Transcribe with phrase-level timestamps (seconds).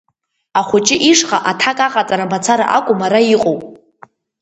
[0.59, 3.57] Ахәыҷы ишҟа аҭак аҟаҵара мацара акәым араҟа иҟоу.